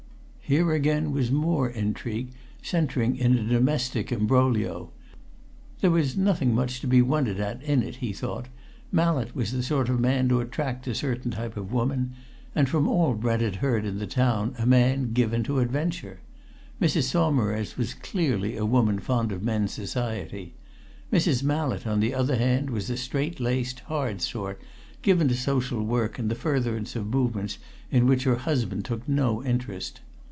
Here 0.43 0.73
again 0.73 1.13
was 1.13 1.31
more 1.31 1.69
intrigue 1.69 2.27
centring 2.61 3.15
in 3.15 3.37
a 3.37 3.47
domestic 3.47 4.11
imbroglio. 4.11 4.91
There 5.79 5.89
was 5.91 6.17
nothing 6.17 6.53
much 6.53 6.81
to 6.81 6.87
be 6.87 7.01
wondered 7.01 7.39
at 7.39 7.63
in 7.63 7.81
it, 7.81 7.95
he 7.95 8.11
thought; 8.11 8.49
Mallett 8.91 9.33
was 9.33 9.53
the 9.53 9.63
sort 9.63 9.87
of 9.87 10.01
man 10.01 10.27
to 10.27 10.41
attract 10.41 10.87
a 10.87 10.93
certain 10.93 11.31
type 11.31 11.55
of 11.55 11.71
woman, 11.71 12.11
and, 12.53 12.67
from 12.67 12.85
all 12.89 13.13
Brent 13.13 13.41
had 13.41 13.55
heard 13.55 13.85
in 13.85 13.97
the 13.99 14.05
town, 14.05 14.53
a 14.59 14.65
man 14.65 15.13
given 15.13 15.41
to 15.43 15.59
adventure; 15.59 16.19
Mrs. 16.81 17.03
Saumarez 17.03 17.77
was 17.77 17.93
clearly 17.93 18.57
a 18.57 18.65
woman 18.65 18.99
fond 18.99 19.31
of 19.31 19.41
men's 19.41 19.71
society; 19.71 20.53
Mrs. 21.13 21.43
Mallett, 21.43 21.87
on 21.87 22.01
the 22.01 22.13
other 22.13 22.35
hand, 22.35 22.69
was 22.71 22.89
a 22.89 22.97
strait 22.97 23.39
laced, 23.39 23.79
hard 23.81 24.21
sort, 24.21 24.59
given 25.01 25.29
to 25.29 25.33
social 25.33 25.81
work 25.81 26.19
and 26.19 26.29
the 26.29 26.35
furtherance 26.35 26.93
of 26.97 27.07
movements 27.07 27.57
in 27.89 28.05
which 28.05 28.25
her 28.25 28.35
husband 28.35 28.83
took 28.83 29.07
no 29.07 29.41
interest. 29.45 30.01